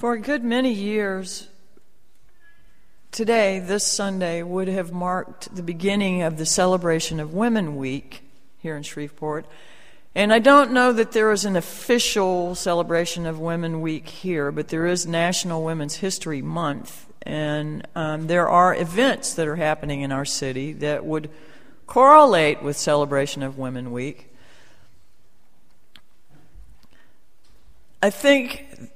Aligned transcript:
For 0.00 0.14
a 0.14 0.18
good 0.18 0.42
many 0.42 0.72
years, 0.72 1.48
today, 3.10 3.58
this 3.58 3.86
Sunday, 3.86 4.42
would 4.42 4.66
have 4.66 4.92
marked 4.92 5.54
the 5.54 5.62
beginning 5.62 6.22
of 6.22 6.38
the 6.38 6.46
celebration 6.46 7.20
of 7.20 7.34
Women 7.34 7.76
Week 7.76 8.22
here 8.56 8.78
in 8.78 8.82
Shreveport. 8.82 9.44
And 10.14 10.32
I 10.32 10.38
don't 10.38 10.72
know 10.72 10.94
that 10.94 11.12
there 11.12 11.30
is 11.32 11.44
an 11.44 11.54
official 11.54 12.54
celebration 12.54 13.26
of 13.26 13.38
Women 13.38 13.82
Week 13.82 14.08
here, 14.08 14.50
but 14.50 14.68
there 14.68 14.86
is 14.86 15.06
National 15.06 15.62
Women's 15.62 15.96
History 15.96 16.40
Month. 16.40 17.04
And 17.20 17.86
um, 17.94 18.26
there 18.26 18.48
are 18.48 18.74
events 18.74 19.34
that 19.34 19.46
are 19.46 19.56
happening 19.56 20.00
in 20.00 20.12
our 20.12 20.24
city 20.24 20.72
that 20.72 21.04
would 21.04 21.28
correlate 21.86 22.62
with 22.62 22.78
celebration 22.78 23.42
of 23.42 23.58
Women 23.58 23.92
Week. 23.92 24.34
I 28.02 28.08
think 28.08 28.90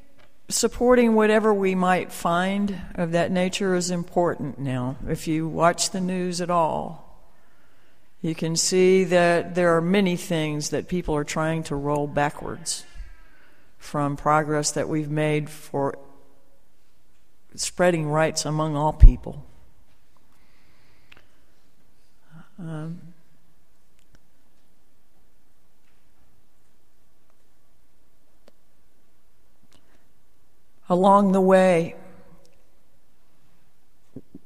supporting 0.48 1.14
whatever 1.14 1.52
we 1.52 1.74
might 1.74 2.12
find 2.12 2.80
of 2.94 3.12
that 3.12 3.30
nature 3.30 3.74
is 3.74 3.90
important 3.90 4.58
now. 4.58 4.96
If 5.08 5.26
you 5.26 5.48
watch 5.48 5.90
the 5.90 6.00
news 6.00 6.40
at 6.40 6.50
all, 6.50 7.04
you 8.20 8.34
can 8.34 8.56
see 8.56 9.04
that 9.04 9.54
there 9.54 9.76
are 9.76 9.80
many 9.80 10.16
things 10.16 10.70
that 10.70 10.88
people 10.88 11.14
are 11.14 11.24
trying 11.24 11.62
to 11.64 11.76
roll 11.76 12.06
backwards 12.06 12.84
from 13.78 14.16
progress 14.16 14.72
that 14.72 14.88
we've 14.88 15.10
made 15.10 15.50
for 15.50 15.98
spreading 17.54 18.08
rights 18.08 18.44
among 18.44 18.76
all 18.76 18.92
people. 18.92 19.44
Um, 22.58 23.13
along 30.88 31.32
the 31.32 31.40
way 31.40 31.94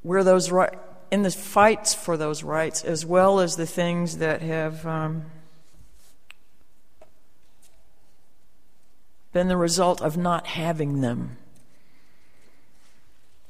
where 0.02 0.24
those 0.24 0.50
right 0.50 0.72
in 1.10 1.22
the 1.22 1.30
fights 1.30 1.94
for 1.94 2.16
those 2.16 2.42
rights 2.42 2.84
as 2.84 3.04
well 3.04 3.40
as 3.40 3.56
the 3.56 3.66
things 3.66 4.18
that 4.18 4.42
have 4.42 4.86
um, 4.86 5.24
been 9.32 9.48
the 9.48 9.56
result 9.56 10.00
of 10.02 10.16
not 10.16 10.46
having 10.46 11.00
them. 11.00 11.36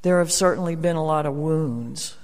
There 0.03 0.19
have 0.19 0.33
certainly 0.33 0.77
been 0.77 0.97
a 0.97 1.05
lot 1.05 1.27
of 1.27 1.35
wounds. 1.35 2.17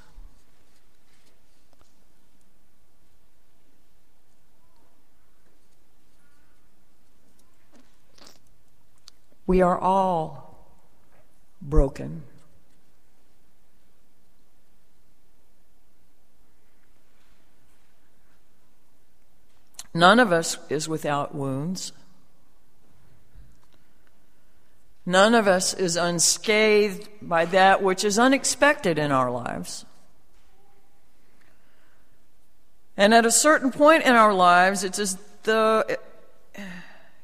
We 9.46 9.60
are 9.60 9.78
all 9.78 10.43
broken. 11.64 12.22
None 19.94 20.20
of 20.20 20.32
us 20.32 20.58
is 20.68 20.88
without 20.88 21.34
wounds. 21.34 21.92
None 25.06 25.34
of 25.34 25.46
us 25.46 25.74
is 25.74 25.96
unscathed 25.96 27.08
by 27.22 27.44
that 27.46 27.82
which 27.82 28.04
is 28.04 28.18
unexpected 28.18 28.98
in 28.98 29.12
our 29.12 29.30
lives. 29.30 29.84
And 32.96 33.12
at 33.12 33.26
a 33.26 33.30
certain 33.30 33.70
point 33.70 34.04
in 34.04 34.14
our 34.14 34.32
lives, 34.32 34.82
it's 34.82 34.98
as 34.98 35.18
though, 35.42 35.84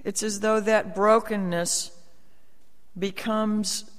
it's 0.04 0.22
as 0.22 0.40
though 0.40 0.60
that 0.60 0.94
brokenness 0.94 1.90
becomes 2.98 3.90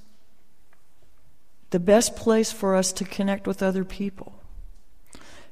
the 1.71 1.79
best 1.79 2.15
place 2.15 2.51
for 2.51 2.75
us 2.75 2.91
to 2.93 3.03
connect 3.03 3.47
with 3.47 3.63
other 3.63 3.83
people. 3.83 4.33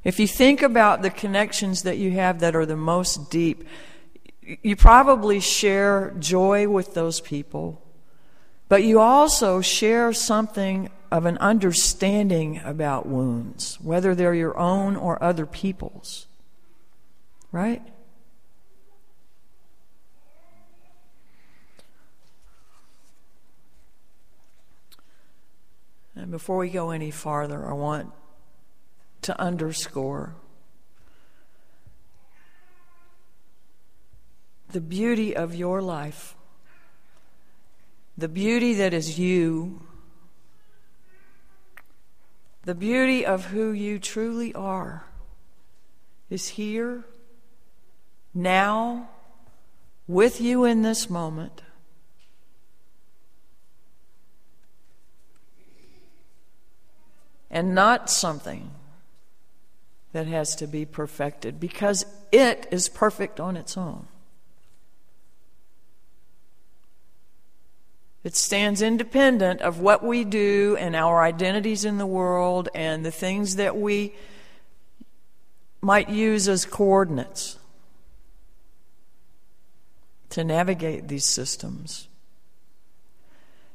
If 0.04 0.20
you 0.20 0.28
think 0.28 0.62
about 0.62 1.02
the 1.02 1.10
connections 1.10 1.84
that 1.84 1.98
you 1.98 2.12
have 2.12 2.40
that 2.40 2.56
are 2.56 2.66
the 2.66 2.78
most 2.78 3.30
deep, 3.30 3.66
you 4.42 4.76
probably 4.76 5.40
share 5.40 6.14
joy 6.20 6.68
with 6.68 6.94
those 6.94 7.20
people, 7.20 7.82
but 8.68 8.84
you 8.84 9.00
also 9.00 9.62
share 9.62 10.14
something 10.14 10.90
of 11.12 11.26
an 11.26 11.38
understanding 11.40 12.62
about 12.64 13.08
wounds, 13.08 13.80
whether 13.82 14.16
they're 14.16 14.34
your 14.34 14.58
own 14.58 14.96
or 14.96 15.22
other 15.24 15.46
people's. 15.46 16.28
Right? 17.52 17.82
And 26.20 26.32
before 26.32 26.58
we 26.58 26.70
go 26.70 26.90
any 26.90 27.12
farther, 27.12 27.66
I 27.66 27.72
want 27.72 28.12
to 29.22 29.40
underscore 29.40 30.36
the 34.72 34.82
beauty 34.82 35.34
of 35.34 35.56
your 35.56 35.82
life, 35.82 36.36
the 38.18 38.28
beauty 38.28 38.74
that 38.74 38.94
is 38.94 39.18
you, 39.18 39.82
the 42.66 42.76
beauty 42.76 43.26
of 43.26 43.46
who 43.46 43.72
you 43.72 43.98
truly 43.98 44.54
are 44.54 45.06
is 46.30 46.50
here, 46.50 47.06
now, 48.34 49.10
with 50.06 50.42
you 50.42 50.66
in 50.66 50.82
this 50.82 51.10
moment. 51.10 51.62
And 57.60 57.76
not 57.76 58.10
something 58.10 58.72
that 60.14 60.28
has 60.28 60.56
to 60.56 60.66
be 60.66 60.86
perfected 60.86 61.60
because 61.60 62.06
it 62.32 62.66
is 62.72 62.88
perfect 62.88 63.38
on 63.38 63.58
its 63.58 63.76
own. 63.76 64.08
It 68.24 68.34
stands 68.34 68.82
independent 68.82 69.60
of 69.60 69.82
what 69.82 70.02
we 70.06 70.24
do 70.24 70.78
and 70.80 70.96
our 70.96 71.22
identities 71.22 71.84
in 71.84 71.98
the 71.98 72.06
world 72.06 72.70
and 72.74 73.06
the 73.06 73.12
things 73.12 73.58
that 73.58 73.76
we 73.76 74.14
might 75.82 76.08
use 76.08 76.48
as 76.48 76.64
coordinates 76.64 77.60
to 80.30 80.46
navigate 80.46 81.10
these 81.10 81.26
systems. 81.26 82.08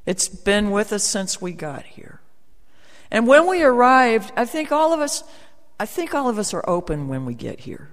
It's 0.07 0.29
been 0.29 0.71
with 0.71 0.91
us 0.91 1.05
since 1.05 1.39
we 1.39 1.53
got 1.53 1.85
here. 1.85 2.23
And 3.11 3.27
when 3.27 3.47
we 3.49 3.63
arrived, 3.63 4.33
I 4.37 4.45
think 4.45 4.73
all 4.73 4.93
of 4.93 5.01
us, 5.01 5.25
I 5.79 5.87
think 5.87 6.15
all 6.15 6.29
of 6.29 6.39
us 6.39 6.53
are 6.55 6.65
open 6.69 7.09
when 7.09 7.25
we 7.27 7.35
get 7.35 7.61
here. 7.61 7.91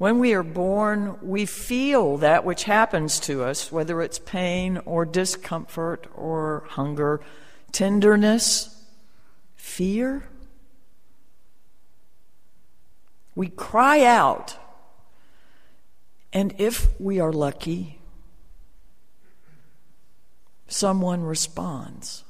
When 0.00 0.18
we 0.18 0.32
are 0.32 0.42
born, 0.42 1.18
we 1.20 1.44
feel 1.44 2.16
that 2.16 2.42
which 2.42 2.64
happens 2.64 3.20
to 3.20 3.44
us, 3.44 3.70
whether 3.70 4.00
it's 4.00 4.18
pain 4.18 4.80
or 4.86 5.04
discomfort 5.04 6.06
or 6.14 6.64
hunger, 6.70 7.20
tenderness, 7.70 8.82
fear. 9.56 10.24
We 13.34 13.48
cry 13.48 14.02
out, 14.02 14.56
and 16.32 16.54
if 16.56 16.88
we 16.98 17.20
are 17.20 17.30
lucky, 17.30 17.99
someone 20.70 21.22
responds. 21.22 22.24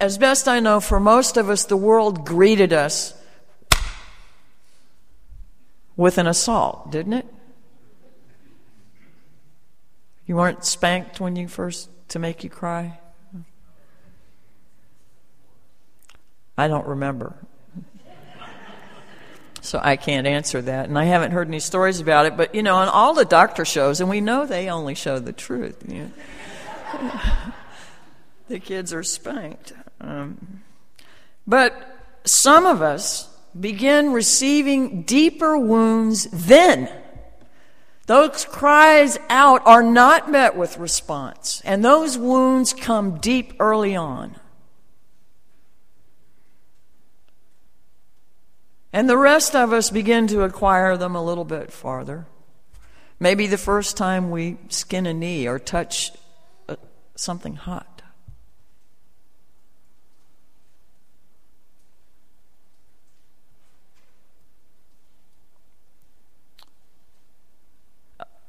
As 0.00 0.18
best 0.18 0.48
I 0.48 0.60
know, 0.60 0.80
for 0.80 0.98
most 0.98 1.36
of 1.36 1.50
us, 1.50 1.64
the 1.64 1.76
world 1.76 2.24
greeted 2.24 2.72
us 2.72 3.14
with 5.96 6.16
an 6.16 6.26
assault, 6.26 6.90
didn't 6.90 7.12
it? 7.12 7.26
You 10.26 10.36
weren't 10.36 10.64
spanked 10.64 11.20
when 11.20 11.36
you 11.36 11.48
first 11.48 11.90
to 12.08 12.18
make 12.18 12.42
you 12.42 12.50
cry? 12.50 12.98
I 16.56 16.68
don't 16.68 16.86
remember. 16.86 17.36
So 19.62 19.80
I 19.82 19.96
can't 19.96 20.26
answer 20.26 20.62
that. 20.62 20.88
And 20.88 20.98
I 20.98 21.04
haven't 21.04 21.32
heard 21.32 21.48
any 21.48 21.60
stories 21.60 22.00
about 22.00 22.26
it. 22.26 22.36
But, 22.36 22.54
you 22.54 22.62
know, 22.62 22.76
on 22.76 22.88
all 22.88 23.14
the 23.14 23.24
doctor 23.24 23.64
shows, 23.64 24.00
and 24.00 24.08
we 24.08 24.20
know 24.20 24.46
they 24.46 24.70
only 24.70 24.94
show 24.94 25.18
the 25.18 25.32
truth, 25.32 25.82
you 25.86 26.10
know, 26.92 27.12
the 28.48 28.58
kids 28.58 28.92
are 28.92 29.02
spanked. 29.02 29.72
Um, 30.00 30.62
but 31.46 31.98
some 32.24 32.66
of 32.66 32.82
us 32.82 33.28
begin 33.58 34.12
receiving 34.12 35.02
deeper 35.02 35.58
wounds 35.58 36.28
then. 36.32 36.90
Those 38.06 38.44
cries 38.44 39.18
out 39.28 39.62
are 39.66 39.82
not 39.82 40.30
met 40.30 40.56
with 40.56 40.78
response, 40.78 41.62
and 41.64 41.84
those 41.84 42.18
wounds 42.18 42.72
come 42.72 43.18
deep 43.18 43.54
early 43.60 43.94
on. 43.94 44.36
And 48.92 49.08
the 49.08 49.16
rest 49.16 49.54
of 49.54 49.72
us 49.72 49.90
begin 49.90 50.26
to 50.28 50.42
acquire 50.42 50.96
them 50.96 51.14
a 51.14 51.24
little 51.24 51.44
bit 51.44 51.72
farther. 51.72 52.26
Maybe 53.20 53.46
the 53.46 53.58
first 53.58 53.96
time 53.96 54.30
we 54.30 54.56
skin 54.68 55.06
a 55.06 55.14
knee 55.14 55.46
or 55.46 55.58
touch 55.58 56.10
uh, 56.68 56.76
something 57.14 57.54
hot. 57.54 58.02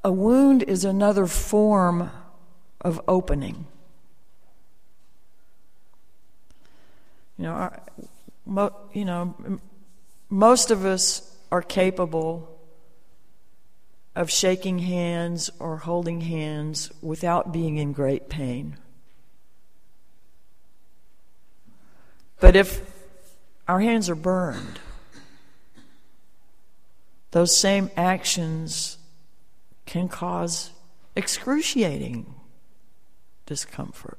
A 0.03 0.11
wound 0.11 0.63
is 0.63 0.83
another 0.83 1.27
form 1.27 2.09
of 2.79 2.99
opening. 3.07 3.67
You 7.38 7.43
know, 7.43 7.51
our, 7.53 7.81
you 8.93 9.05
know, 9.05 9.59
most 10.31 10.71
of 10.71 10.85
us 10.85 11.35
are 11.51 11.61
capable 11.61 12.57
of 14.15 14.31
shaking 14.31 14.79
hands 14.79 15.49
or 15.59 15.77
holding 15.77 16.21
hands 16.21 16.89
without 17.01 17.51
being 17.51 17.77
in 17.77 17.91
great 17.91 18.29
pain. 18.29 18.77
But 22.39 22.55
if 22.55 22.81
our 23.67 23.81
hands 23.81 24.09
are 24.09 24.15
burned, 24.15 24.79
those 27.31 27.59
same 27.59 27.91
actions 27.97 28.97
can 29.85 30.07
cause 30.07 30.71
excruciating 31.15 32.33
discomfort. 33.45 34.17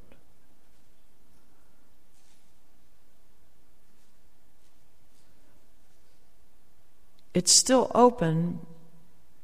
It's 7.34 7.52
still 7.52 7.90
open, 7.94 8.60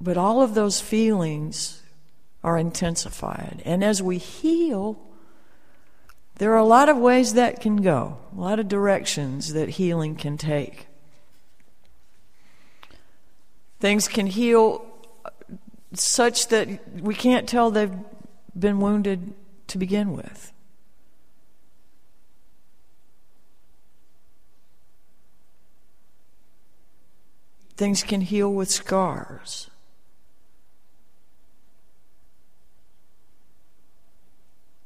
but 0.00 0.16
all 0.16 0.42
of 0.42 0.54
those 0.54 0.80
feelings 0.80 1.82
are 2.44 2.58
intensified. 2.58 3.62
And 3.64 3.82
as 3.82 4.02
we 4.02 4.18
heal, 4.18 4.98
there 6.36 6.52
are 6.52 6.58
a 6.58 6.64
lot 6.64 6.88
of 6.88 6.96
ways 6.96 7.34
that 7.34 7.60
can 7.60 7.76
go, 7.76 8.18
a 8.36 8.40
lot 8.40 8.58
of 8.58 8.68
directions 8.68 9.52
that 9.54 9.70
healing 9.70 10.14
can 10.14 10.36
take. 10.36 10.86
Things 13.80 14.08
can 14.08 14.26
heal 14.26 14.84
such 15.94 16.48
that 16.48 17.00
we 17.00 17.14
can't 17.14 17.48
tell 17.48 17.70
they've 17.70 17.94
been 18.56 18.80
wounded 18.80 19.34
to 19.68 19.78
begin 19.78 20.12
with. 20.14 20.52
Things 27.78 28.02
can 28.02 28.22
heal 28.22 28.52
with 28.52 28.68
scars. 28.68 29.70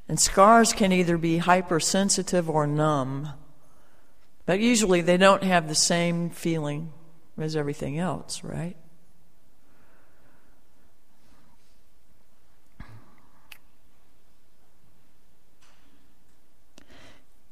And 0.07 0.21
scars 0.21 0.75
can 0.75 0.93
either 0.93 1.17
be 1.17 1.39
hypersensitive 1.39 2.51
or 2.51 2.67
numb, 2.67 3.31
but 4.45 4.61
usually 4.61 5.01
they 5.01 5.17
don't 5.17 5.43
have 5.43 5.69
the 5.69 5.75
same 5.75 6.29
feeling 6.29 6.93
as 7.39 7.57
everything 7.57 7.99
else, 7.99 8.45
right? 8.45 8.77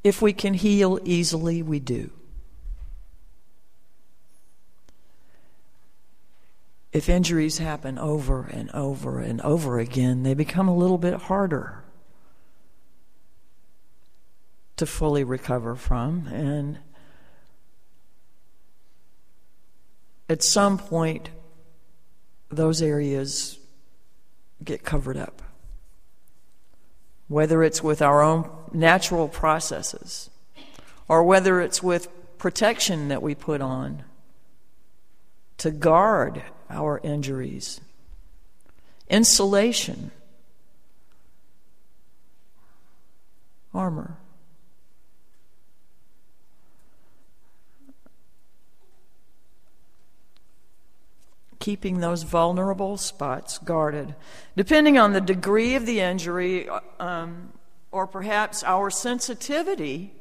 If 0.04 0.20
we 0.20 0.34
can 0.34 0.52
heal 0.52 1.00
easily, 1.02 1.62
we 1.62 1.81
do. 1.81 2.10
If 6.92 7.08
injuries 7.08 7.58
happen 7.58 7.98
over 7.98 8.42
and 8.44 8.70
over 8.72 9.20
and 9.20 9.40
over 9.42 9.78
again, 9.78 10.22
they 10.22 10.34
become 10.34 10.69
a 10.69 10.76
little 10.76 10.98
bit 10.98 11.14
harder 11.14 11.84
to 14.76 14.87
fully 14.87 15.22
recover 15.22 15.76
from. 15.76 16.26
And 16.28 16.78
at 20.28 20.42
some 20.42 20.78
point, 20.78 21.31
those 22.48 22.82
areas 22.82 23.58
get 24.64 24.82
covered 24.84 25.16
up 25.16 25.42
whether 27.31 27.62
it's 27.62 27.81
with 27.81 28.02
our 28.02 28.22
own 28.22 28.50
natural 28.72 29.28
processes 29.28 30.31
or 31.06 31.22
whether 31.22 31.60
it's 31.60 31.81
with 31.81 32.08
protection 32.38 33.06
that 33.06 33.22
we 33.22 33.37
put 33.37 33.60
on 33.60 34.02
to 35.56 35.70
guard 35.70 36.42
our 36.70 37.00
injuries, 37.02 37.81
insulation, 39.08 40.11
armor. 43.75 44.17
keeping 51.61 52.00
those 52.00 52.22
vulnerable 52.22 52.96
spots 52.96 53.58
guarded. 53.58 54.14
Depending 54.56 54.99
on 54.99 55.12
the 55.12 55.20
degree 55.20 55.75
of 55.75 55.87
the 55.87 56.00
injury, 56.00 56.69
um, 56.99 57.52
or 57.93 58.06
perhaps 58.06 58.64
our 58.64 58.90
sensitivity, 58.90 60.12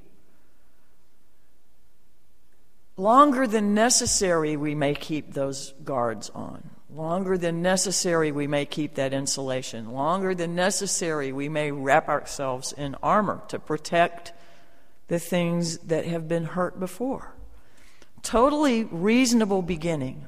longer 2.99 3.47
than 3.47 3.73
necessary, 3.73 4.57
we 4.57 4.75
may 4.75 4.93
keep 4.93 5.33
those 5.33 5.73
guards 5.83 6.29
on. 6.35 6.69
Longer 6.93 7.37
than 7.37 7.61
necessary, 7.61 8.31
we 8.31 8.47
may 8.47 8.65
keep 8.65 8.95
that 8.95 9.13
insulation. 9.13 9.91
Longer 9.91 10.35
than 10.35 10.55
necessary, 10.55 11.31
we 11.31 11.47
may 11.47 11.71
wrap 11.71 12.09
ourselves 12.09 12.73
in 12.73 12.95
armor 13.01 13.41
to 13.47 13.59
protect 13.59 14.33
the 15.07 15.19
things 15.19 15.77
that 15.79 16.05
have 16.05 16.27
been 16.27 16.45
hurt 16.45 16.79
before. 16.79 17.33
Totally 18.21 18.83
reasonable 18.83 19.61
beginning. 19.61 20.27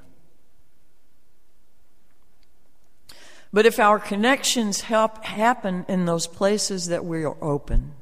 But 3.52 3.66
if 3.66 3.80
our 3.80 4.00
connections 4.00 4.82
help 4.82 5.26
happen 5.26 5.86
in 5.90 6.06
those 6.06 6.26
places 6.26 6.88
that 6.88 7.04
we 7.04 7.26
are 7.26 7.36
open, 7.42 7.94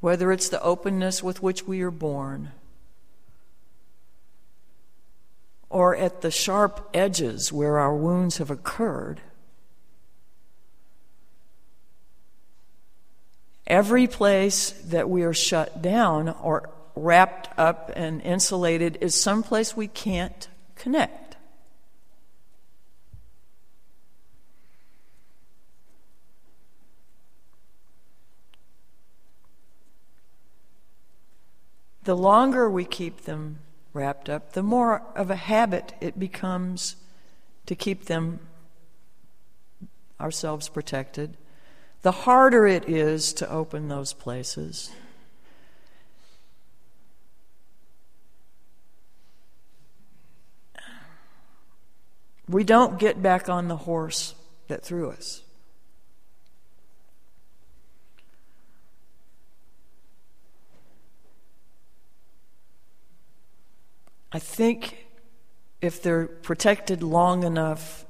whether 0.00 0.30
it's 0.30 0.48
the 0.48 0.62
openness 0.62 1.22
with 1.22 1.42
which 1.42 1.66
we 1.66 1.80
are 1.80 1.90
born, 1.90 2.50
or 5.70 5.96
at 5.96 6.20
the 6.20 6.30
sharp 6.30 6.90
edges 6.92 7.52
where 7.52 7.78
our 7.78 7.94
wounds 7.94 8.38
have 8.38 8.50
occurred, 8.50 9.20
every 13.66 14.06
place 14.06 14.72
that 14.84 15.08
we 15.08 15.22
are 15.22 15.32
shut 15.32 15.80
down 15.80 16.28
or 16.42 16.68
wrapped 16.96 17.48
up 17.56 17.90
and 17.94 18.20
insulated 18.22 18.98
is 19.00 19.14
someplace 19.14 19.76
we 19.76 19.86
can't 19.88 20.48
connect. 20.74 21.30
the 32.04 32.16
longer 32.16 32.68
we 32.68 32.84
keep 32.84 33.22
them 33.22 33.58
wrapped 33.92 34.28
up, 34.28 34.52
the 34.52 34.62
more 34.62 35.02
of 35.16 35.30
a 35.30 35.36
habit 35.36 35.94
it 36.00 36.18
becomes 36.18 36.96
to 37.66 37.74
keep 37.74 38.06
them 38.06 38.40
ourselves 40.20 40.68
protected, 40.68 41.36
the 42.02 42.12
harder 42.12 42.66
it 42.66 42.88
is 42.88 43.32
to 43.34 43.50
open 43.50 43.88
those 43.88 44.12
places. 44.12 44.90
We 52.48 52.64
don't 52.64 52.98
get 52.98 53.22
back 53.22 53.48
on 53.48 53.68
the 53.68 53.76
horse 53.76 54.34
that 54.68 54.82
threw 54.82 55.10
us. 55.10 55.42
I 64.32 64.38
think 64.38 65.06
if 65.80 66.02
they're 66.02 66.26
protected 66.26 67.02
long 67.02 67.42
enough, 67.42 68.04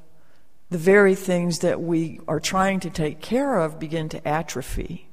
the 0.69 0.79
very 0.79 1.15
things 1.15 1.61
that 1.61 1.81
we 1.81 2.21
are 2.29 2.41
trying 2.41 2.81
to 2.81 2.91
take 2.91 3.21
care 3.21 3.59
of 3.59 3.79
begin 3.79 4.09
to 4.11 4.29
atrophy. 4.29 5.09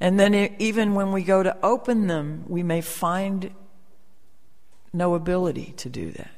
And 0.00 0.18
then, 0.18 0.34
even 0.58 0.94
when 0.94 1.12
we 1.12 1.22
go 1.22 1.42
to 1.42 1.56
open 1.62 2.06
them, 2.06 2.44
we 2.48 2.62
may 2.62 2.80
find 2.80 3.50
no 4.92 5.14
ability 5.14 5.74
to 5.76 5.88
do 5.88 6.10
that. 6.12 6.30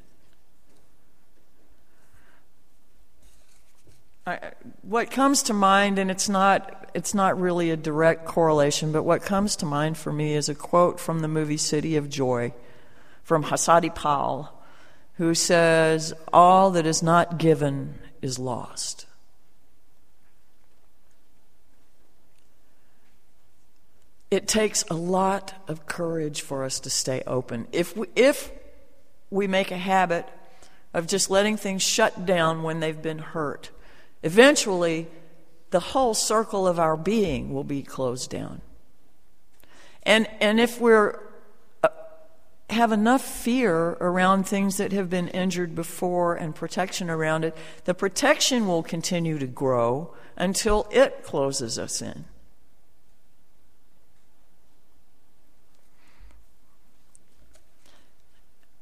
I, 4.27 4.53
what 4.83 5.11
comes 5.11 5.45
to 5.45 5.55
mind, 5.55 5.99
and 5.99 6.11
it's 6.11 6.29
not, 6.29 6.91
it's 6.95 7.15
not 7.15 7.41
really 7.41 7.71
a 7.71 7.77
direct 7.77 8.25
correlation, 8.25 8.93
but 8.93 9.05
what 9.05 9.23
comes 9.23 9.57
to 9.57 9.67
mind 9.67 9.97
for 9.97 10.13
me 10.13 10.35
is 10.35 10.49
a 10.49 10.55
quote 10.55 11.01
from 11.01 11.21
the 11.21 11.29
movie 11.29 11.57
City 11.57 11.97
of 11.97 12.09
Joy 12.09 12.53
from 13.23 13.45
Hasari 13.45 13.95
Pal, 13.95 14.53
who 15.15 15.35
says, 15.35 16.13
All 16.33 16.71
that 16.73 16.87
is 16.87 17.03
not 17.03 17.39
given 17.39 17.99
is 18.21 18.39
lost. 18.39 19.07
It 24.31 24.49
takes 24.49 24.83
a 24.85 24.95
lot 24.95 25.53
of 25.69 25.85
courage 25.87 26.41
for 26.41 26.65
us 26.65 26.81
to 26.81 26.91
stay 26.91 27.23
open. 27.27 27.69
If 27.71 27.95
we, 27.97 28.07
if 28.17 28.51
we 29.31 29.47
make 29.47 29.71
a 29.71 29.77
habit 29.77 30.27
of 30.95 31.07
just 31.07 31.31
letting 31.31 31.59
things 31.59 31.83
shut 31.83 32.25
down 32.25 32.63
when 32.63 32.81
they've 32.81 33.03
been 33.03 33.19
hurt, 33.19 33.71
eventually 34.23 35.09
the 35.71 35.81
whole 35.81 36.15
circle 36.15 36.67
of 36.67 36.79
our 36.79 36.97
being 36.97 37.53
will 37.53 37.65
be 37.65 37.83
closed 37.83 38.31
down. 38.31 38.63
And, 40.05 40.27
and 40.41 40.59
if 40.59 40.81
we're 40.81 41.19
have 42.73 42.93
enough 42.93 43.23
fear 43.23 43.91
around 44.01 44.45
things 44.45 44.77
that 44.77 44.93
have 44.93 45.09
been 45.09 45.29
injured 45.29 45.75
before 45.75 46.35
and 46.35 46.55
protection 46.55 47.09
around 47.09 47.45
it, 47.45 47.57
the 47.85 47.95
protection 47.95 48.67
will 48.67 48.83
continue 48.83 49.39
to 49.39 49.47
grow 49.47 50.13
until 50.37 50.89
it 50.91 51.23
closes 51.23 51.79
us 51.79 52.03
in. 52.03 52.25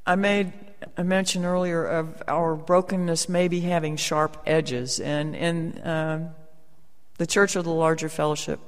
I 0.07 0.17
made 0.17 0.53
a 0.97 1.05
mention 1.05 1.45
earlier 1.45 1.85
of 1.85 2.23
our 2.27 2.57
brokenness 2.57 3.29
maybe 3.29 3.61
having 3.61 3.97
sharp 3.97 4.43
edges, 4.47 4.99
and 4.99 5.37
in 5.37 5.79
uh, 5.79 6.33
the 7.19 7.27
Church 7.27 7.55
of 7.55 7.65
the 7.65 7.71
Larger 7.71 8.09
Fellowship 8.09 8.61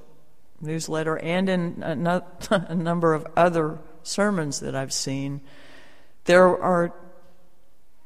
newsletter 0.61 1.19
and 1.19 1.49
in 1.49 1.83
a, 1.83 2.23
a 2.51 2.75
number 2.75 3.15
of 3.15 3.27
other 3.37 3.79
sermons 4.03 4.61
that 4.61 4.75
I've 4.75 4.93
seen, 4.93 5.41
there 6.25 6.47
are 6.47 6.93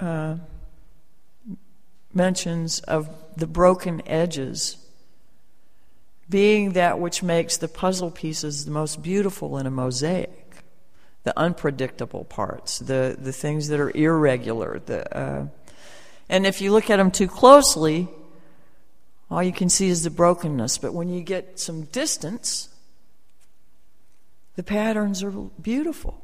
uh, 0.01 0.37
mentions 2.13 2.81
of 2.81 3.09
the 3.37 3.47
broken 3.47 4.03
edges 4.07 4.77
being 6.29 6.73
that 6.73 6.99
which 6.99 7.23
makes 7.23 7.57
the 7.57 7.69
puzzle 7.69 8.11
pieces 8.11 8.65
the 8.65 8.71
most 8.71 9.03
beautiful 9.03 9.59
in 9.59 9.67
a 9.67 9.71
mosaic 9.71 10.47
the 11.27 11.37
unpredictable 11.37 12.23
parts, 12.23 12.79
the, 12.79 13.17
the 13.19 13.33
things 13.33 13.67
that 13.67 13.81
are 13.81 13.91
irregular. 13.97 14.79
The, 14.79 15.19
uh, 15.19 15.47
and 16.29 16.47
if 16.47 16.61
you 16.61 16.71
look 16.71 16.89
at 16.89 16.99
them 16.99 17.11
too 17.11 17.27
closely, 17.27 18.07
all 19.29 19.43
you 19.43 19.53
can 19.53 19.69
see 19.69 19.89
is 19.89 20.05
the 20.05 20.11
brokenness. 20.11 20.79
But 20.79 20.95
when 20.95 21.09
you 21.09 21.23
get 21.23 21.59
some 21.59 21.83
distance, 21.87 22.69
the 24.57 24.63
patterns 24.63 25.23
are 25.23 25.31
beautiful. 25.31 26.23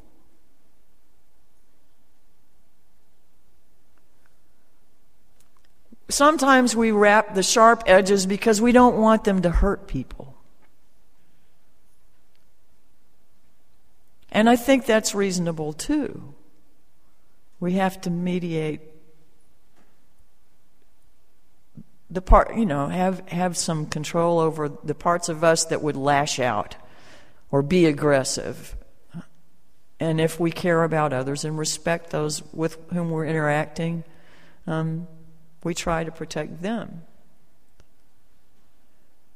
Sometimes 6.09 6.75
we 6.75 6.91
wrap 6.91 7.33
the 7.33 7.43
sharp 7.43 7.83
edges 7.85 8.25
because 8.25 8.61
we 8.61 8.71
don't 8.71 8.97
want 8.97 9.23
them 9.23 9.41
to 9.43 9.49
hurt 9.49 9.87
people. 9.87 10.35
And 14.31 14.49
I 14.49 14.55
think 14.55 14.85
that's 14.85 15.15
reasonable 15.15 15.73
too. 15.73 16.33
We 17.59 17.73
have 17.73 18.01
to 18.01 18.09
mediate 18.09 18.81
the 22.09 22.21
part, 22.21 22.55
you 22.55 22.65
know, 22.65 22.87
have, 22.87 23.27
have 23.29 23.57
some 23.57 23.85
control 23.85 24.39
over 24.39 24.69
the 24.69 24.95
parts 24.95 25.29
of 25.29 25.43
us 25.43 25.65
that 25.65 25.81
would 25.81 25.95
lash 25.95 26.39
out 26.39 26.75
or 27.53 27.61
be 27.61 27.85
aggressive. 27.85 28.75
And 29.99 30.19
if 30.19 30.39
we 30.39 30.49
care 30.49 30.83
about 30.83 31.13
others 31.13 31.45
and 31.45 31.55
respect 31.55 32.09
those 32.09 32.41
with 32.51 32.79
whom 32.91 33.11
we're 33.11 33.27
interacting, 33.27 34.03
um, 34.65 35.07
we 35.63 35.75
try 35.75 36.03
to 36.03 36.11
protect 36.11 36.63
them. 36.63 37.03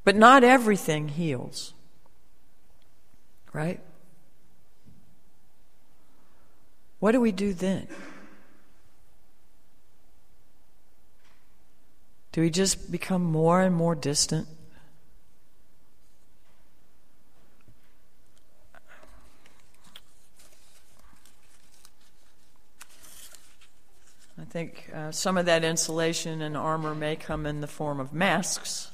But 0.04 0.16
not 0.16 0.44
everything 0.44 1.10
heals, 1.10 1.76
right? 3.54 3.80
What 7.00 7.12
do 7.12 7.22
we 7.22 7.32
do 7.32 7.54
then? 7.54 7.88
Do 12.32 12.42
we 12.42 12.50
just 12.50 12.92
become 12.92 13.24
more 13.24 13.62
and 13.62 13.76
more 13.76 13.94
distant? 13.94 14.48
Think 24.50 24.90
uh, 24.94 25.12
some 25.12 25.38
of 25.38 25.46
that 25.46 25.64
insulation 25.64 26.42
and 26.42 26.56
armor 26.56 26.96
may 26.96 27.16
come 27.16 27.46
in 27.46 27.62
the 27.62 27.68
form 27.68 28.00
of 28.00 28.14
masks. 28.14 28.92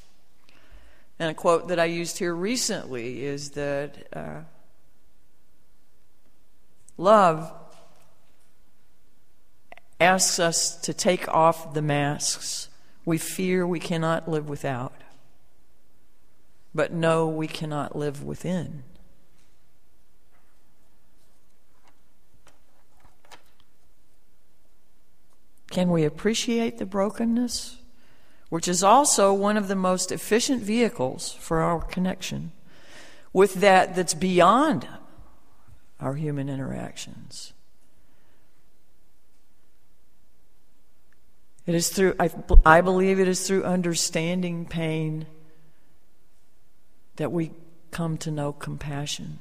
And 1.20 1.30
a 1.30 1.34
quote 1.34 1.68
that 1.68 1.80
I 1.80 1.86
used 1.86 2.18
here 2.18 2.34
recently 2.34 3.24
is 3.24 3.52
that 3.52 4.08
uh, 4.12 4.42
love 6.98 7.52
asks 10.00 10.40
us 10.40 10.76
to 10.82 10.94
take 10.94 11.28
off 11.28 11.74
the 11.74 11.82
masks 11.82 12.70
we 13.06 13.18
fear 13.18 13.68
we 13.68 13.80
cannot 13.80 14.28
live 14.28 14.50
without, 14.50 14.94
but 16.74 16.92
know 16.92 17.28
we 17.28 17.48
cannot 17.48 17.96
live 17.96 18.24
within. 18.24 18.84
Can 25.74 25.90
we 25.90 26.04
appreciate 26.04 26.78
the 26.78 26.86
brokenness, 26.86 27.80
which 28.50 28.68
is 28.68 28.84
also 28.84 29.34
one 29.34 29.58
of 29.58 29.68
the 29.68 29.76
most 29.76 30.12
efficient 30.12 30.62
vehicles 30.62 31.34
for 31.34 31.62
our 31.62 31.82
connection 31.82 32.52
with 33.34 33.56
that 33.56 33.96
that's 33.96 34.14
beyond 34.14 34.88
our 36.00 36.14
human 36.14 36.48
interactions? 36.48 37.54
It 41.66 41.74
is 41.74 41.90
through, 41.90 42.18
I, 42.20 42.30
I 42.64 42.82
believe 42.82 43.20
it 43.20 43.28
is 43.28 43.48
through 43.48 43.64
understanding 43.64 44.68
pain 44.68 45.26
that 47.16 47.32
we 47.32 47.50
come 47.90 48.20
to 48.20 48.30
know 48.30 48.54
compassion. 48.54 49.40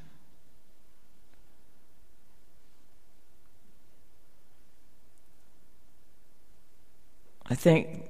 I 7.52 7.54
think 7.54 8.04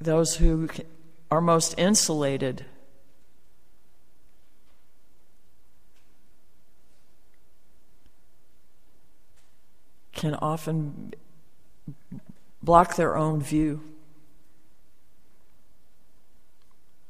those 0.00 0.34
who 0.34 0.68
are 1.30 1.40
most 1.40 1.76
insulated 1.78 2.64
can 10.12 10.34
often 10.34 11.14
block 12.60 12.96
their 12.96 13.16
own 13.16 13.40
view. 13.40 13.80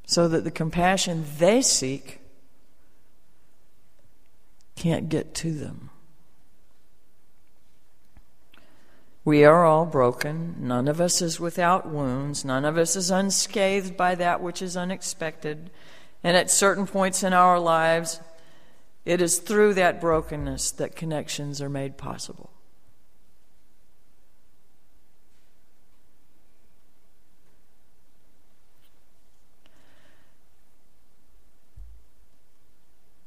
So 0.05 0.28
that 0.28 0.45
the 0.45 0.50
compassion 0.50 1.25
they 1.38 1.62
seek 1.62 2.21
can't 4.76 5.09
get 5.09 5.33
to 5.37 5.55
them. 5.55 5.88
We 9.28 9.44
are 9.44 9.66
all 9.66 9.85
broken. 9.85 10.54
None 10.58 10.88
of 10.88 11.02
us 11.02 11.20
is 11.20 11.38
without 11.38 11.87
wounds. 11.87 12.47
None 12.47 12.64
of 12.64 12.78
us 12.78 12.97
is 12.97 13.11
unscathed 13.11 13.94
by 13.94 14.14
that 14.14 14.40
which 14.40 14.62
is 14.62 14.75
unexpected. 14.75 15.68
And 16.25 16.35
at 16.35 16.50
certain 16.50 16.87
points 16.87 17.23
in 17.23 17.35
our 17.35 17.61
lives, 17.61 18.20
it 19.04 19.20
is 19.20 19.38
through 19.38 19.75
that 19.75 20.00
brokenness 20.00 20.70
that 20.70 20.97
connections 20.97 21.61
are 21.61 21.68
made 21.68 21.99
possible. 21.99 22.49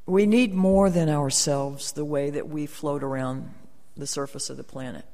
We 0.07 0.25
need 0.25 0.55
more 0.55 0.89
than 0.89 1.09
ourselves 1.09 1.91
the 1.91 2.03
way 2.03 2.31
that 2.31 2.49
we 2.49 2.65
float 2.65 3.03
around 3.03 3.53
the 3.95 4.07
surface 4.07 4.49
of 4.49 4.57
the 4.57 4.63
planet. 4.63 5.05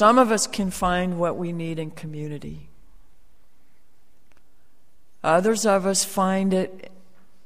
Some 0.00 0.16
of 0.16 0.30
us 0.32 0.46
can 0.46 0.70
find 0.70 1.18
what 1.20 1.36
we 1.36 1.52
need 1.52 1.78
in 1.78 1.90
community. 1.90 2.70
Others 5.22 5.66
of 5.66 5.84
us 5.84 6.06
find 6.06 6.54
it 6.54 6.90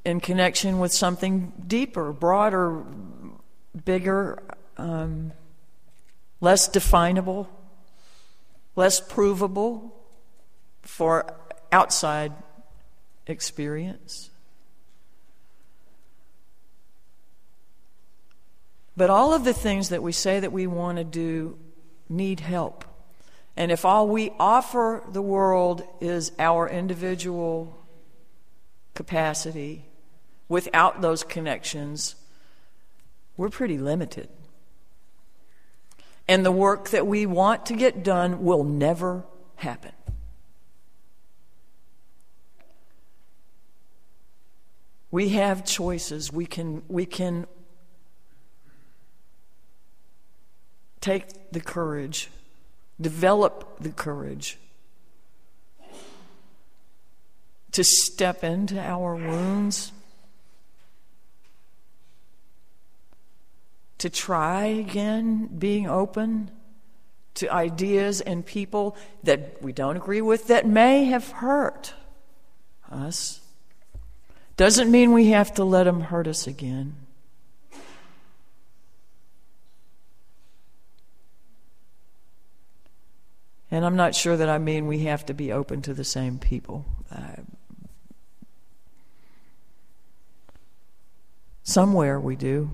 in 0.04 0.20
connection 0.20 0.78
with 0.78 0.92
something 0.92 1.52
deeper, 1.66 2.12
broader, 2.12 2.84
bigger, 3.84 4.40
um, 4.76 5.32
less 6.40 6.68
definable, 6.68 7.50
less 8.76 9.00
provable 9.00 9.92
for 10.82 11.34
outside 11.72 12.30
experience. 13.26 14.30
But 18.96 19.10
all 19.10 19.34
of 19.34 19.42
the 19.42 19.52
things 19.52 19.88
that 19.88 20.04
we 20.04 20.12
say 20.12 20.38
that 20.38 20.52
we 20.52 20.68
want 20.68 20.98
to 20.98 21.04
do 21.04 21.58
need 22.08 22.40
help. 22.40 22.84
And 23.56 23.70
if 23.70 23.84
all 23.84 24.08
we 24.08 24.32
offer 24.38 25.02
the 25.08 25.22
world 25.22 25.82
is 26.00 26.32
our 26.38 26.68
individual 26.68 27.76
capacity 28.94 29.84
without 30.48 31.00
those 31.00 31.22
connections, 31.22 32.16
we're 33.36 33.50
pretty 33.50 33.78
limited. 33.78 34.28
And 36.26 36.44
the 36.44 36.52
work 36.52 36.90
that 36.90 37.06
we 37.06 37.26
want 37.26 37.66
to 37.66 37.74
get 37.74 38.02
done 38.02 38.44
will 38.44 38.64
never 38.64 39.24
happen. 39.56 39.92
We 45.10 45.28
have 45.30 45.64
choices. 45.64 46.32
We 46.32 46.46
can, 46.46 46.82
we 46.88 47.06
can 47.06 47.46
take 51.04 51.52
the 51.52 51.60
courage, 51.60 52.30
develop 52.98 53.76
the 53.78 53.90
courage 53.90 54.58
to 57.72 57.84
step 57.84 58.42
into 58.42 58.80
our 58.80 59.14
wounds, 59.14 59.92
to 63.98 64.08
try 64.08 64.64
again 64.64 65.46
being 65.46 65.86
open 65.86 66.50
to 67.34 67.52
ideas 67.52 68.22
and 68.22 68.46
people 68.46 68.96
that 69.24 69.60
we 69.60 69.74
don't 69.74 69.98
agree 69.98 70.22
with 70.22 70.46
that 70.46 70.66
may 70.66 71.04
have 71.04 71.28
hurt 71.32 71.92
us. 72.90 73.40
Doesn't 74.56 74.90
mean 74.90 75.12
we 75.12 75.30
have 75.30 75.52
to 75.54 75.64
let 75.64 75.84
them 75.84 76.00
hurt 76.00 76.26
us 76.26 76.46
again. 76.46 77.03
And 83.74 83.84
I'm 83.84 83.96
not 83.96 84.14
sure 84.14 84.36
that 84.36 84.48
I 84.48 84.58
mean 84.58 84.86
we 84.86 85.00
have 85.00 85.26
to 85.26 85.34
be 85.34 85.50
open 85.50 85.82
to 85.82 85.94
the 85.94 86.04
same 86.04 86.38
people. 86.38 86.84
Uh, 87.10 87.42
somewhere 91.64 92.20
we 92.20 92.36
do. 92.36 92.70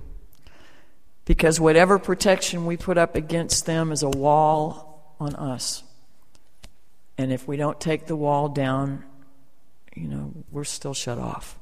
Because 1.24 1.58
whatever 1.58 1.98
protection 1.98 2.66
we 2.66 2.76
put 2.76 2.98
up 2.98 3.16
against 3.16 3.64
them 3.64 3.92
is 3.92 4.02
a 4.02 4.10
wall 4.10 5.16
on 5.18 5.34
us. 5.36 5.84
And 7.16 7.32
if 7.32 7.48
we 7.48 7.56
don't 7.56 7.80
take 7.80 8.04
the 8.04 8.14
wall 8.14 8.50
down, 8.50 9.02
you 9.96 10.06
know, 10.06 10.34
we're 10.50 10.64
still 10.64 10.92
shut 10.92 11.16
off. 11.16 11.58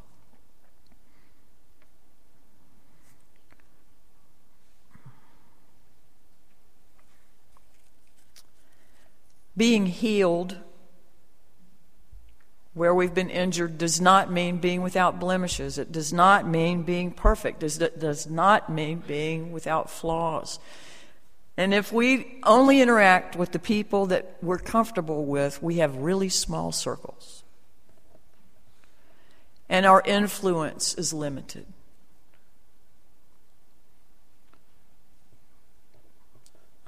Being 9.59 9.87
healed 9.87 10.57
where 12.75 12.95
we've 12.95 13.12
been 13.12 13.29
injured 13.29 13.77
does 13.77 14.00
not 14.00 14.31
mean 14.31 14.59
being 14.59 14.83
without 14.83 15.19
blemishes. 15.19 15.79
It 15.79 15.91
does 15.91 16.12
not 16.12 16.47
mean 16.47 16.85
being 16.85 17.11
perfect. 17.11 17.65
It 17.65 17.99
does 17.99 18.31
not 18.31 18.71
mean 18.71 19.03
being 19.05 19.50
without 19.50 19.91
flaws. 19.91 20.61
And 21.57 21.75
if 21.75 21.93
we 21.93 22.38
only 22.45 22.81
interact 22.81 23.35
with 23.35 23.50
the 23.50 23.59
people 23.59 24.07
that 24.07 24.37
we're 24.41 24.59
comfortable 24.59 25.25
with, 25.25 25.61
we 25.61 25.79
have 25.79 25.97
really 25.97 26.29
small 26.29 26.71
circles. 26.71 27.43
And 29.69 29.85
our 29.85 30.00
influence 30.07 30.95
is 30.95 31.12
limited. 31.12 31.67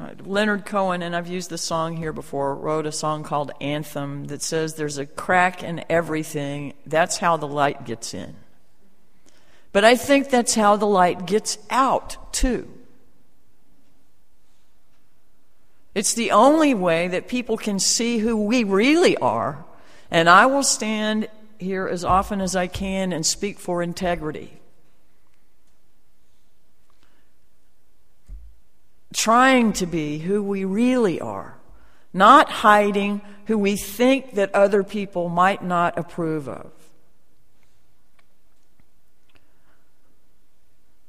Uh, 0.00 0.14
Leonard 0.24 0.64
Cohen, 0.64 1.02
and 1.02 1.14
I've 1.14 1.28
used 1.28 1.50
the 1.50 1.58
song 1.58 1.98
here 1.98 2.12
before, 2.12 2.54
wrote 2.54 2.86
a 2.86 2.92
song 2.92 3.22
called 3.22 3.50
Anthem 3.60 4.24
that 4.28 4.40
says 4.40 4.74
there's 4.74 4.96
a 4.96 5.04
crack 5.04 5.62
in 5.62 5.84
everything. 5.90 6.72
That's 6.86 7.18
how 7.18 7.36
the 7.36 7.46
light 7.46 7.84
gets 7.84 8.14
in. 8.14 8.34
But 9.72 9.84
I 9.84 9.96
think 9.96 10.30
that's 10.30 10.54
how 10.54 10.76
the 10.76 10.86
light 10.86 11.26
gets 11.26 11.58
out, 11.68 12.32
too. 12.32 12.66
It's 15.94 16.14
the 16.14 16.30
only 16.30 16.72
way 16.72 17.08
that 17.08 17.28
people 17.28 17.58
can 17.58 17.78
see 17.78 18.18
who 18.18 18.44
we 18.44 18.64
really 18.64 19.18
are. 19.18 19.66
And 20.10 20.30
I 20.30 20.46
will 20.46 20.62
stand 20.62 21.28
here 21.58 21.86
as 21.86 22.04
often 22.04 22.40
as 22.40 22.56
I 22.56 22.68
can 22.68 23.12
and 23.12 23.26
speak 23.26 23.58
for 23.58 23.82
integrity. 23.82 24.59
Trying 29.20 29.70
to 29.70 29.84
be 29.84 30.18
who 30.18 30.42
we 30.42 30.64
really 30.64 31.20
are, 31.20 31.54
not 32.10 32.48
hiding 32.48 33.20
who 33.44 33.58
we 33.58 33.76
think 33.76 34.34
that 34.34 34.54
other 34.54 34.82
people 34.82 35.28
might 35.28 35.62
not 35.62 35.98
approve 35.98 36.48
of. 36.48 36.72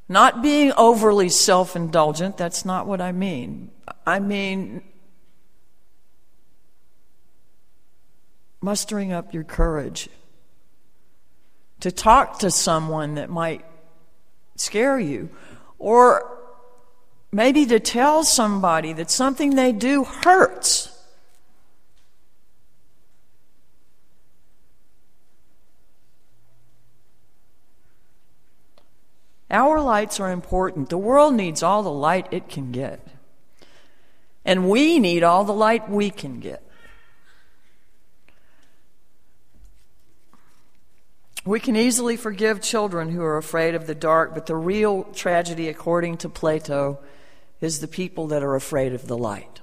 Not 0.10 0.42
being 0.42 0.74
overly 0.76 1.30
self 1.30 1.74
indulgent, 1.74 2.36
that's 2.36 2.66
not 2.66 2.86
what 2.86 3.00
I 3.00 3.14
mean. 3.14 3.72
I 4.06 4.20
mean 4.20 4.84
mustering 8.60 9.14
up 9.14 9.34
your 9.34 9.46
courage 9.46 10.10
to 11.80 11.92
talk 11.94 12.40
to 12.40 12.52
someone 12.52 13.16
that 13.16 13.30
might 13.30 13.66
scare 14.58 15.00
you 15.00 15.30
or 15.80 16.41
maybe 17.32 17.66
to 17.66 17.80
tell 17.80 18.24
somebody 18.24 18.94
that 18.94 19.10
something 19.10 19.56
they 19.56 19.72
do 19.72 20.04
hurts. 20.04 20.90
Our 29.50 29.82
lights 29.82 30.20
are 30.20 30.32
important. 30.32 30.90
The 30.90 30.98
world 30.98 31.34
needs 31.34 31.62
all 31.62 31.84
the 31.84 31.92
light 31.92 32.28
it 32.32 32.48
can 32.48 32.72
get. 32.72 33.06
And 34.46 34.70
we 34.70 34.98
need 34.98 35.24
all 35.24 35.44
the 35.44 35.54
light 35.54 35.90
we 35.90 36.10
can 36.10 36.40
get. 36.40 36.64
We 41.44 41.60
can 41.60 41.76
easily 41.76 42.18
forgive 42.18 42.62
children 42.62 43.10
who 43.10 43.24
are 43.24 43.38
afraid 43.38 43.76
of 43.76 43.88
the 43.88 43.96
dark, 43.96 44.34
but 44.34 44.46
the 44.46 44.56
real 44.56 45.04
tragedy, 45.06 45.68
according 45.68 46.18
to 46.18 46.30
Plato, 46.30 47.00
is 47.62 47.80
the 47.80 47.88
people 47.88 48.28
that 48.28 48.44
are 48.44 48.56
afraid 48.56 48.94
of 48.94 49.08
the 49.08 49.18
light. 49.18 49.62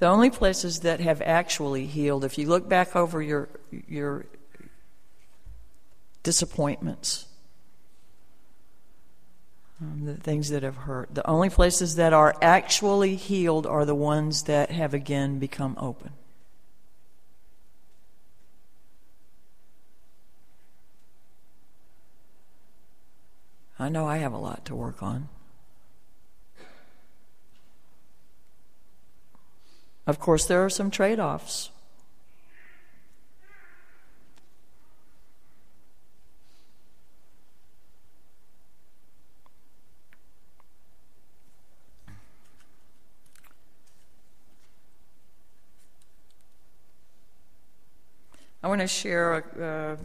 The 0.00 0.06
only 0.06 0.30
places 0.30 0.80
that 0.80 1.00
have 1.00 1.20
actually 1.20 1.84
healed, 1.84 2.24
if 2.24 2.38
you 2.38 2.46
look 2.46 2.66
back 2.68 2.96
over 2.96 3.20
your, 3.20 3.50
your 3.70 4.24
disappointments, 6.22 7.26
um, 9.80 10.04
the 10.04 10.14
things 10.14 10.50
that 10.50 10.62
have 10.62 10.76
hurt. 10.76 11.14
The 11.14 11.26
only 11.26 11.48
places 11.48 11.96
that 11.96 12.12
are 12.12 12.34
actually 12.42 13.16
healed 13.16 13.66
are 13.66 13.84
the 13.84 13.94
ones 13.94 14.44
that 14.44 14.70
have 14.70 14.92
again 14.92 15.38
become 15.38 15.74
open. 15.78 16.12
I 23.78 23.88
know 23.88 24.06
I 24.06 24.18
have 24.18 24.34
a 24.34 24.38
lot 24.38 24.66
to 24.66 24.74
work 24.74 25.02
on. 25.02 25.30
Of 30.06 30.18
course, 30.18 30.44
there 30.44 30.62
are 30.62 30.68
some 30.68 30.90
trade 30.90 31.18
offs. 31.18 31.70
I 48.62 48.68
want 48.68 48.80
to 48.82 48.86
share 48.86 49.44
uh, 49.60 49.96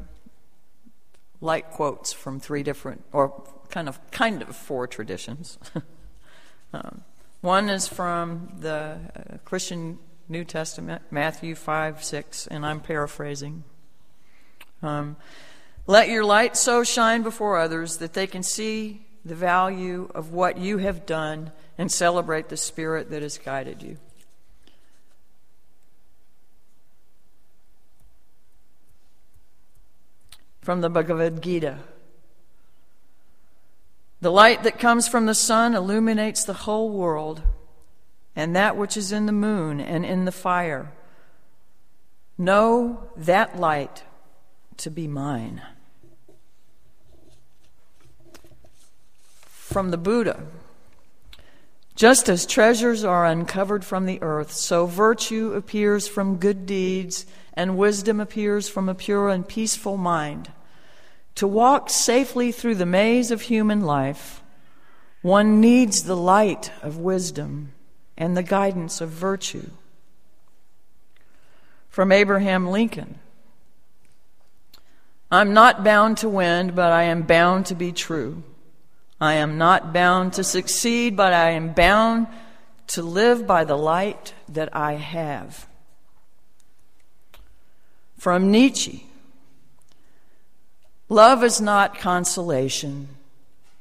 light 1.41 1.71
quotes 1.71 2.13
from 2.13 2.39
three 2.39 2.63
different, 2.63 3.03
or 3.11 3.43
kind 3.69 3.89
of, 3.89 3.99
kind 4.11 4.41
of 4.41 4.55
four 4.55 4.87
traditions. 4.87 5.57
um, 6.73 7.03
one 7.41 7.69
is 7.69 7.87
from 7.87 8.55
the 8.59 8.97
uh, 9.15 9.37
Christian 9.43 9.99
New 10.29 10.43
Testament, 10.43 11.03
Matthew 11.11 11.53
5, 11.53 12.03
6, 12.03 12.47
and 12.47 12.65
I'm 12.65 12.79
paraphrasing. 12.79 13.63
Um, 14.81 15.17
Let 15.85 16.09
your 16.09 16.23
light 16.23 16.57
so 16.57 16.83
shine 16.83 17.21
before 17.21 17.59
others 17.59 17.97
that 17.97 18.13
they 18.13 18.25
can 18.25 18.41
see 18.41 19.05
the 19.23 19.35
value 19.35 20.09
of 20.15 20.31
what 20.31 20.57
you 20.57 20.77
have 20.77 21.05
done 21.05 21.51
and 21.77 21.91
celebrate 21.91 22.49
the 22.49 22.57
spirit 22.57 23.09
that 23.11 23.21
has 23.21 23.37
guided 23.37 23.83
you. 23.83 23.97
From 30.65 30.81
the 30.81 30.89
Bhagavad 30.89 31.43
Gita. 31.43 31.77
The 34.19 34.31
light 34.31 34.63
that 34.63 34.79
comes 34.79 35.07
from 35.07 35.27
the 35.27 35.35
sun 35.35 35.75
illuminates 35.75 36.43
the 36.43 36.53
whole 36.53 36.89
world, 36.89 37.43
and 38.35 38.55
that 38.55 38.75
which 38.75 38.97
is 38.97 39.11
in 39.11 39.27
the 39.27 39.31
moon 39.31 39.79
and 39.79 40.03
in 40.03 40.25
the 40.25 40.31
fire. 40.31 40.91
Know 42.35 43.11
that 43.15 43.59
light 43.59 44.05
to 44.77 44.89
be 44.89 45.07
mine. 45.07 45.61
From 49.45 49.91
the 49.91 49.99
Buddha. 49.99 50.47
Just 51.95 52.27
as 52.27 52.45
treasures 52.45 53.05
are 53.05 53.25
uncovered 53.25 53.85
from 53.85 54.05
the 54.05 54.21
earth, 54.21 54.51
so 54.51 54.85
virtue 54.85 55.53
appears 55.53 56.07
from 56.07 56.37
good 56.37 56.65
deeds, 56.65 57.25
and 57.53 57.77
wisdom 57.77 58.19
appears 58.19 58.67
from 58.67 58.89
a 58.89 58.95
pure 58.95 59.29
and 59.29 59.47
peaceful 59.47 59.95
mind. 59.95 60.51
To 61.35 61.47
walk 61.47 61.89
safely 61.89 62.51
through 62.51 62.75
the 62.75 62.85
maze 62.85 63.31
of 63.31 63.43
human 63.43 63.81
life, 63.81 64.43
one 65.21 65.61
needs 65.61 66.03
the 66.03 66.17
light 66.17 66.71
of 66.81 66.97
wisdom 66.97 67.71
and 68.17 68.35
the 68.35 68.43
guidance 68.43 68.99
of 68.99 69.09
virtue. 69.09 69.69
From 71.89 72.11
Abraham 72.11 72.67
Lincoln 72.67 73.19
I'm 75.31 75.53
not 75.53 75.83
bound 75.83 76.17
to 76.19 76.29
win, 76.29 76.75
but 76.75 76.91
I 76.91 77.03
am 77.03 77.23
bound 77.23 77.65
to 77.67 77.75
be 77.75 77.91
true. 77.91 78.43
I 79.19 79.35
am 79.35 79.57
not 79.57 79.93
bound 79.93 80.33
to 80.33 80.43
succeed, 80.43 81.15
but 81.15 81.33
I 81.33 81.51
am 81.51 81.73
bound 81.73 82.27
to 82.87 83.01
live 83.01 83.47
by 83.47 83.63
the 83.63 83.77
light 83.77 84.33
that 84.49 84.75
I 84.75 84.93
have. 84.93 85.67
From 88.17 88.51
Nietzsche 88.51 89.05
Love 91.07 91.43
is 91.43 91.61
not 91.61 91.99
consolation, 91.99 93.09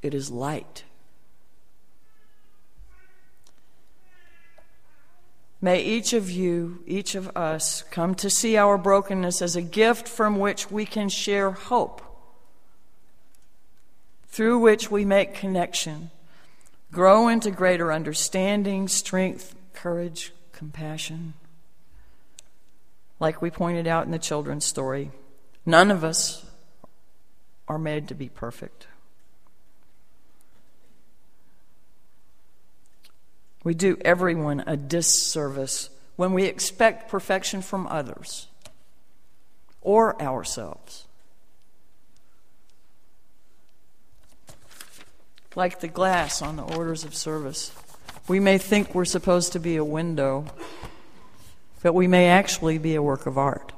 it 0.03 0.13
is 0.13 0.31
light. 0.31 0.85
May 5.63 5.83
each 5.83 6.13
of 6.13 6.31
you, 6.31 6.83
each 6.87 7.15
of 7.15 7.35
us, 7.35 7.83
come 7.91 8.15
to 8.17 8.29
see 8.29 8.59
our 8.59 8.77
brokenness 8.77 9.41
as 9.41 9.57
a 9.57 9.63
gift 9.63 10.07
from 10.07 10.39
which 10.39 10.71
we 10.71 10.85
can 10.85 11.09
share 11.09 11.53
hope, 11.53 12.03
through 14.35 14.59
which 14.59 14.91
we 14.91 15.05
make 15.05 15.33
connection, 15.33 16.11
grow 16.91 17.29
into 17.29 17.53
greater 17.53 17.93
understanding, 17.93 18.89
strength, 18.89 19.55
courage, 19.73 20.33
compassion. 20.51 21.35
Like 23.21 23.41
we 23.41 23.49
pointed 23.49 23.87
out 23.87 24.07
in 24.07 24.11
the 24.11 24.19
children's 24.19 24.65
story, 24.65 25.13
none 25.65 25.93
of 25.93 26.03
us 26.03 26.45
are 27.69 27.79
made 27.79 28.09
to 28.09 28.15
be 28.17 28.29
perfect. 28.29 28.89
We 33.63 33.73
do 33.73 33.97
everyone 34.05 34.65
a 34.67 34.77
disservice 34.77 35.91
when 36.17 36.33
we 36.33 36.47
expect 36.47 37.09
perfection 37.09 37.63
from 37.63 37.87
others 37.87 38.49
or 39.81 40.21
ourselves. 40.21 41.07
Like 45.57 45.81
the 45.81 45.89
glass 45.89 46.43
on 46.43 46.57
the 46.57 46.63
orders 46.63 47.05
of 47.05 47.15
service, 47.15 47.73
we 48.27 48.41
may 48.41 48.59
think 48.59 48.95
we're 48.95 49.05
supposed 49.05 49.53
to 49.53 49.61
be 49.61 49.77
a 49.77 49.85
window, 49.85 50.47
but 51.83 51.93
we 51.93 52.09
may 52.09 52.29
actually 52.29 52.79
be 52.79 52.95
a 52.95 53.03
work 53.03 53.27
of 53.27 53.39
art. 53.39 53.73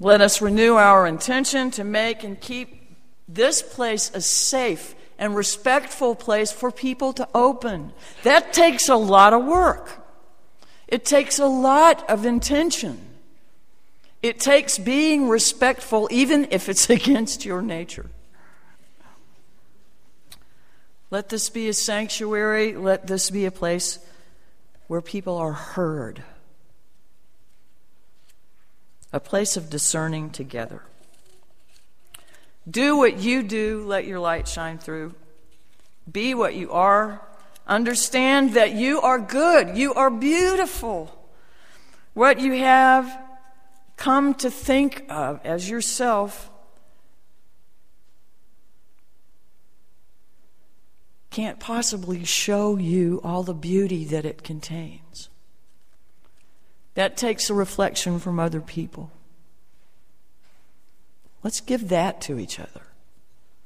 Let 0.00 0.20
us 0.20 0.40
renew 0.40 0.74
our 0.74 1.06
intention 1.06 1.70
to 1.72 1.84
make 1.84 2.24
and 2.24 2.40
keep 2.40 2.96
this 3.28 3.62
place 3.62 4.10
a 4.14 4.20
safe 4.20 4.96
and 5.18 5.36
respectful 5.36 6.16
place 6.16 6.50
for 6.50 6.72
people 6.72 7.12
to 7.12 7.28
open. 7.34 7.92
That 8.24 8.52
takes 8.52 8.88
a 8.88 8.96
lot 8.96 9.32
of 9.32 9.44
work. 9.44 10.04
It 10.88 11.04
takes 11.04 11.38
a 11.38 11.46
lot 11.46 12.08
of 12.10 12.26
intention. 12.26 13.11
It 14.22 14.38
takes 14.38 14.78
being 14.78 15.28
respectful, 15.28 16.08
even 16.10 16.48
if 16.50 16.68
it's 16.68 16.88
against 16.98 17.44
your 17.44 17.62
nature. 17.62 18.06
Let 21.10 21.28
this 21.28 21.50
be 21.50 21.68
a 21.68 21.74
sanctuary. 21.74 22.74
Let 22.74 23.06
this 23.06 23.30
be 23.30 23.44
a 23.44 23.50
place 23.50 23.98
where 24.86 25.02
people 25.02 25.36
are 25.36 25.52
heard 25.52 26.22
a 29.12 29.20
place 29.20 29.56
of 29.56 29.68
discerning 29.68 30.30
together. 30.30 30.82
Do 32.68 32.96
what 32.96 33.18
you 33.18 33.42
do, 33.42 33.84
let 33.86 34.06
your 34.06 34.18
light 34.18 34.48
shine 34.48 34.78
through. 34.78 35.14
Be 36.10 36.34
what 36.34 36.54
you 36.54 36.72
are. 36.72 37.20
Understand 37.66 38.54
that 38.54 38.72
you 38.72 39.00
are 39.00 39.18
good, 39.18 39.76
you 39.76 39.94
are 39.94 40.10
beautiful. 40.10 41.18
What 42.14 42.40
you 42.40 42.52
have 42.52 43.18
come 44.02 44.34
to 44.34 44.50
think 44.50 45.04
of 45.08 45.40
as 45.44 45.70
yourself 45.70 46.50
can't 51.30 51.60
possibly 51.60 52.24
show 52.24 52.76
you 52.76 53.20
all 53.22 53.44
the 53.44 53.54
beauty 53.54 54.04
that 54.04 54.24
it 54.24 54.42
contains. 54.42 55.30
That 56.94 57.16
takes 57.16 57.48
a 57.48 57.54
reflection 57.54 58.18
from 58.18 58.40
other 58.40 58.60
people. 58.60 59.12
Let's 61.44 61.60
give 61.60 61.88
that 61.90 62.20
to 62.22 62.40
each 62.40 62.58
other. 62.58 62.82